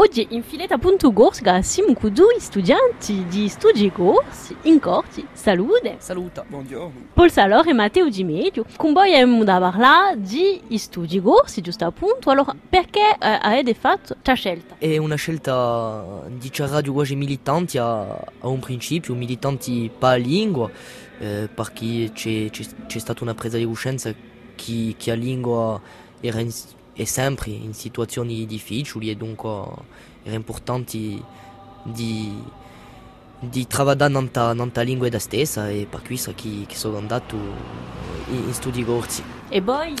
[0.00, 5.26] Oggi in filetta punto Gorska siamo con due studenti di studi corsi in corti.
[5.30, 5.96] Salute.
[5.98, 6.42] Saluta.
[6.48, 7.08] Buongiorno.
[7.12, 8.64] Paul Salor e Matteo Di Medio.
[8.76, 12.30] Con voi abbiamo da parlare di studi corsi, giusto appunto.
[12.30, 14.76] Allora, perché eh, avete fatto questa scelta?
[14.78, 20.70] È una scelta di radio quasi militanti a, a un principio, militanti pas lingua,
[21.18, 24.10] eh, perché c'è, c'è, c'è stata una presa di coscienza
[24.54, 25.78] che, che la lingua
[26.20, 26.50] era in,
[26.92, 29.64] è sempre in situazioni difficili e dunque
[30.22, 30.98] era importante
[31.82, 32.42] di,
[33.38, 37.36] di lavorare nella, nella lingua da stessa e per questo che, che sono andato
[38.28, 39.22] in, in studi corsi.
[39.48, 39.94] E poi?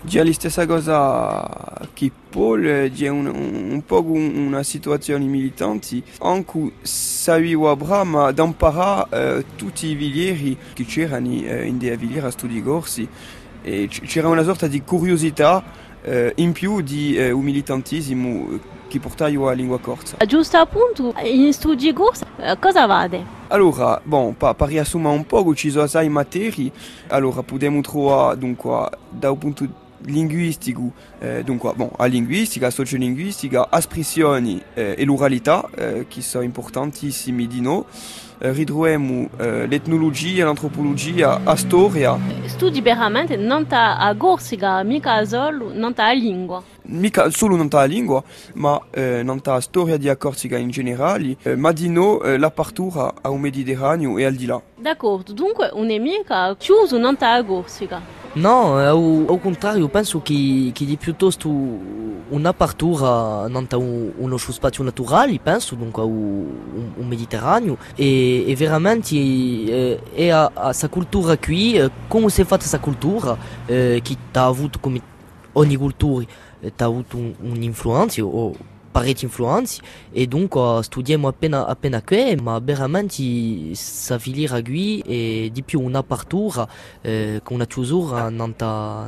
[0.00, 7.74] Già la stessa cosa che Paul, c'è un, un po' una situazione militante anche sapevo
[7.74, 12.62] brama da imparare eh, tutti i vilieri che c'erano eh, in dei vilieri a studi
[12.62, 13.08] corsi
[13.60, 15.64] e c'era una sorta di curiosità
[16.36, 20.16] in più di eh, un militantismo che portava la lingua corsa.
[20.26, 23.36] Giusto appunto, in studi corsi eh, cosa vade?
[23.48, 26.70] Allora, bon, pa, per riassumere un po', ci sono assai materie,
[27.08, 29.66] allora possiamo trovare dunque, da un punto
[30.04, 36.44] linguistico, eh, dunque, bon, a linguistica, a sociolinguistica, espressioni eh, e l'oralità, eh, che sono
[36.44, 37.84] importantissimi di noi.
[38.40, 42.16] Eh, ritroviamo eh, l'etnologia, l'antropologia, la storia.
[42.46, 46.62] Studi veramente non a Corsica, mica solo, non a lingua.
[46.82, 48.22] Mica solo non a lingua,
[48.54, 53.36] ma eh, non a storia di Corsica in generale, eh, ma di noi l'apertura al
[53.40, 54.62] Mediterraneo e al di là.
[54.76, 58.17] D'accordo, dunque un'emica chiuso non a Corsica.
[58.34, 65.40] No, au, au contrario, penso che, che di piuttosto un'apertura non un, uno spazio naturale,
[65.40, 65.90] penso, un,
[66.94, 72.44] un Mediterraneo, e, e veramente eh, a, a sa cultura qui, eh, come si è
[72.44, 75.00] fatta questa cultura, eh, che ha avuto come
[75.52, 76.24] ogni cultura,
[76.62, 78.22] ha avuto un'influenza,
[78.98, 79.80] o parecchie influenze
[80.12, 86.66] e dunque studiamo appena, appena qui ma veramente s'avvilire qui e di più un'apertura
[87.02, 89.06] eh, con una chiusura non ta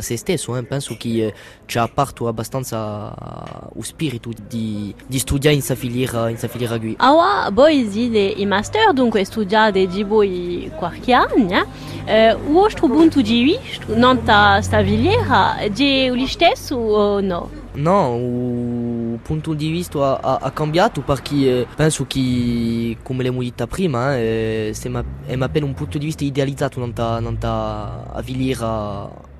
[0.00, 0.62] se stesso eh.
[0.64, 1.34] penso che eh,
[1.66, 3.14] ci ha aperto abbastanza
[3.72, 8.92] lo spirito di, di studiare in s'avvilire in s'avvilire qui Awa, voi siete i master
[8.92, 11.66] dunque studiate di voi qualche anno
[12.06, 12.32] eh?
[12.32, 17.64] uh, vostro punto di vista non ta stabilire è lo stesso o no?
[17.76, 18.16] No,
[19.22, 24.74] punto di vista ha, ha cambiato perché eh, penso che, come l'abbiamo detto prima, eh,
[25.26, 26.92] è appena un punto di vista idealizzato non
[27.38, 28.64] ta avvilire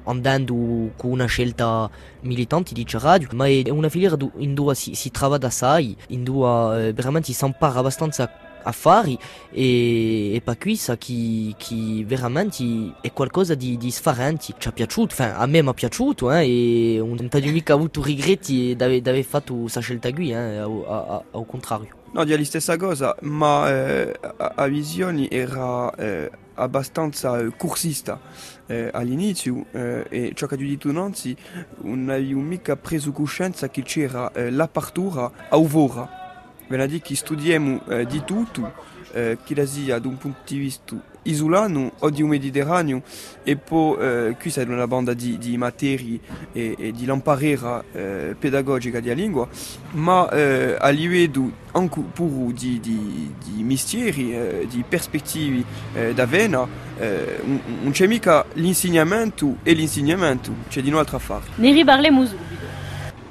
[0.07, 5.11] andando con una scelta militante di radio, ma è una filiera in cui si, si
[5.19, 8.31] lavora assai, in cui eh, veramente si impara abbastanza
[8.67, 9.19] affari
[9.51, 15.15] e, e per questo che, che veramente è qualcosa di, di sfarante ci è piaciuto,
[15.15, 19.25] enfin, a me mi è piaciuto eh, e non ho mica avuto regretti di aver
[19.25, 22.05] fatto questa scelta qui, eh, al, contrario.
[22.13, 28.21] No, di la stessa cosa, ma eh, a visione era eh, abbastanza eh, cursista
[28.67, 31.37] eh, all'inizio e ciò che ho detto Nancy
[31.83, 36.26] non avevo mica preso coscienza che c'era l'apertura a Uvora
[36.69, 38.73] venerdì che studiamo eh, di tutto,
[39.13, 40.95] eh, che sia da un punto di vista
[41.27, 43.03] isolano o di un Mediterraneo
[43.43, 46.19] e poi eh, qui è una banda di, di materie
[46.53, 49.49] e, e di lamparera eh, pedagogica della lingua,
[49.93, 56.67] ma eh, a livello anche pure di, di, di mestieri, eh, di prospettive eh, d'avena,
[56.99, 57.41] eh,
[57.83, 61.45] non c'è mica l'insegnamento e l'insegnamento, c'è di un'altra fare.
[61.57, 62.46] Ne riparliamo subito.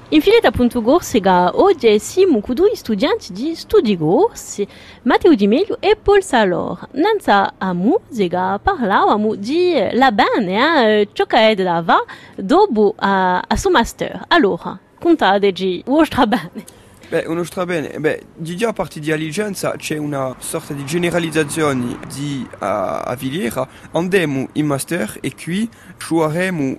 [0.08, 4.66] Gorsega oggi siamo con due studenti di studi corsi,
[5.02, 6.90] Matteo Di Meglio e Paul Salor.
[6.92, 12.04] Nanza a musica parlavamo di la band, eh, ciò che è da va
[12.36, 14.26] dopo a, a suo master.
[14.28, 16.64] Allora, contate di vostra band.
[17.10, 21.98] Beh, uno strabene, beh, di già a parte di Aligenza c'è una sorta di generalizzazione
[22.14, 25.68] di uh, Aviliera, andiamo in master e qui
[25.98, 26.78] sceglieremo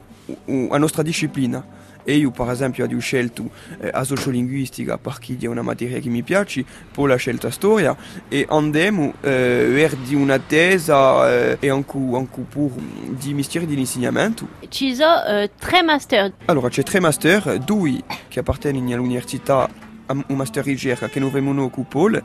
[0.69, 1.75] la nostra disciplina.
[2.12, 3.50] Io per esempio ho scelto
[3.80, 7.97] eh, a sociolinguistica perché è una materia che mi piace, poi ho scelto storia
[8.28, 14.48] e andiamo eh, verso una tesa eh, e anche, anche pur di mestieri dell'insegnamento.
[14.68, 16.32] Ci sono eh, tre master.
[16.47, 19.68] Allora c'è tre master, due che appartengono all'università,
[20.06, 22.22] un master ricerca che noi abbiamo Paul,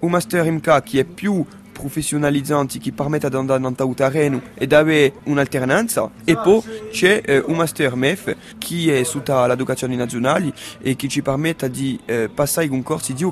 [0.00, 1.44] un master MK che è più
[1.76, 7.56] professionalizzanti che permettono di andare nel terreno e avere un'alternanza e poi c'è eh, un
[7.56, 12.82] master MEF che è sotto l'educazione nazionale e che ci permette di eh, passare un
[12.82, 13.22] corso di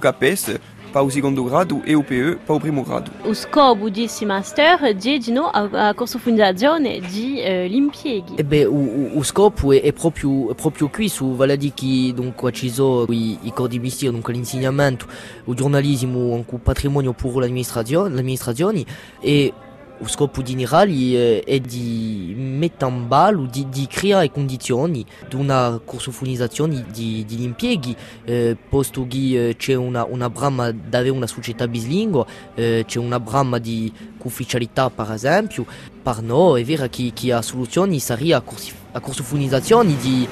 [0.94, 3.10] para o secondo grado e o PE para o primo grado.
[3.24, 8.36] O scopo desse master dedino a, a corsofunizzazione di eh, l'impieghi.
[8.36, 11.72] E beh, o, o scopo è, è, proprio, è proprio qui, su vale a dire
[11.74, 15.06] che dunque, ci sono i, i corsi di mestiere, dunque l'insegnamento,
[15.46, 18.84] il giornalismo, anche il patrimonio per l'amministrazione
[19.18, 19.52] e
[19.98, 26.86] o scopo generale è di mettere in ballo, di, di creare condizioni di una corsofonizzazione
[26.92, 32.26] di impieghi, eh, posto che eh, c'è una, una brama di avere una società bislingua,
[32.54, 33.92] eh, c'è una brama di
[34.24, 35.66] ufficialità per esempio,
[36.02, 38.42] per noi è vero che, la soluzione sarebbe
[38.92, 40.26] la corsofonizzazione di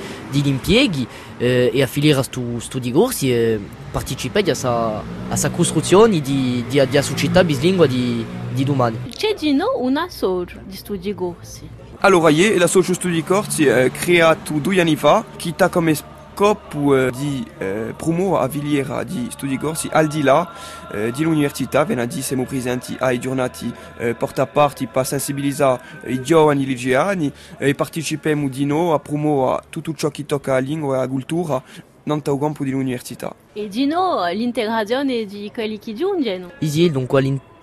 [0.44, 1.06] impieghi
[1.38, 3.60] eh, e a questi corsi e
[3.90, 8.98] partecipare a questa costruzione di, di società bislingua di, di domani.
[9.10, 11.68] C'è di no una socio di studi corsi?
[12.00, 16.96] Allora, io la socio studi corsi è creato due anni fa, che ha come scopo
[16.96, 20.50] eh, di eh, promuovere a Villiera di studi corsi al di là
[20.90, 26.64] eh, dell'università, venerdì siamo presenti ai giornati eh, porta a parte per sensibilizzare i giovani
[26.64, 31.08] liceani e partecipiamo di nuovo a promuovere tutto ciò che tocca alla lingua e alla
[31.08, 31.62] cultura
[32.04, 33.32] non il campo dell'università.
[33.52, 36.50] E di no l'integrazione di quelli che giungono?
[36.58, 37.20] Sì, dunque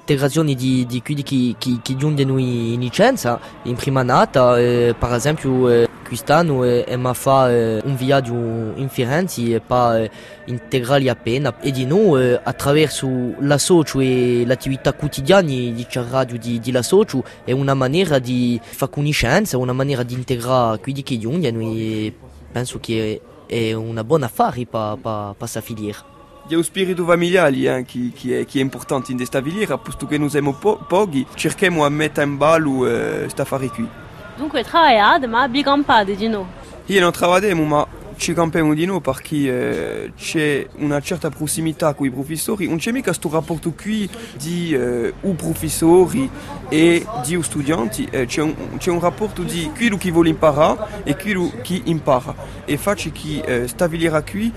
[0.09, 5.13] l'integrazione di, di quelli che, che, che giungono in licenza, in prima nata, eh, per
[5.13, 10.09] esempio eh, quest'anno eh, abbiamo fatto eh, un viaggio in Firenze per
[10.45, 13.07] integrarli appena e di noi attraverso
[13.41, 18.59] la socio e l'attività quotidiana di radio di, di la socio è una maniera di
[18.63, 22.13] fare conoscenza, una maniera di integrare quelli che giungono e
[22.51, 26.18] penso che è una buona affare per questa filiera.
[26.49, 30.07] Il y a lo spirito eh, che, è, che è importante in questa filiera, posto
[30.07, 33.87] che noi siamo po- pochi, cerchiamo di mettere in ballo questa uh, affare qui.
[34.35, 36.47] Dunque travagliate, ma bicampate di no?
[36.87, 37.87] Io non lavoriamo, ma
[38.19, 42.67] ci campiamo di no perché eh, c'è una certa prossimità con i professori.
[42.67, 46.29] Non c'è mica questo rapporto qui di eh, u professori
[46.67, 48.53] e di u studenti, eh, c'è, un,
[48.85, 52.35] un rapporto di quello che vuole imparare e quello che impara.
[52.65, 54.51] E faccio che eh, stabilire qui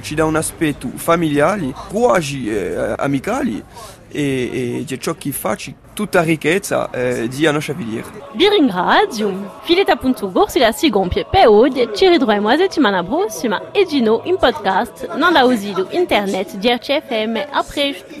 [0.00, 2.48] ci dà un aspetto familiare, quasi
[2.96, 3.64] amicale
[4.10, 8.08] e, e di ciò che faccio tutta ricchezza eh, di a nostra filiera.
[8.32, 9.58] Vi ringrazio.
[9.62, 11.88] Fileta.org si la si gompie per oggi.
[11.94, 17.46] Ci ritroviamo la settimana prossima e nuovo in podcast non da usido internet di RCFM.
[17.50, 18.18] A presto.